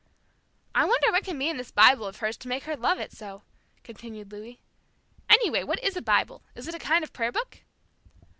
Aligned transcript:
"I 0.73 0.83
wonder 0.85 1.11
what 1.11 1.23
can 1.23 1.37
be 1.37 1.47
in 1.47 1.57
this 1.57 1.69
Bible 1.69 2.07
of 2.07 2.17
hers 2.17 2.35
to 2.37 2.47
make 2.47 2.63
her 2.63 2.75
love 2.75 2.99
it 2.99 3.11
so," 3.11 3.43
continued 3.83 4.31
Louis. 4.31 4.59
"Any 5.29 5.51
way, 5.51 5.63
what 5.63 5.77
is 5.83 5.95
a 5.95 6.01
Bible? 6.01 6.41
Is 6.55 6.67
it 6.67 6.73
a 6.73 6.79
kind 6.79 7.03
of 7.03 7.11
a 7.11 7.13
prayer 7.13 7.31
book?" 7.31 7.59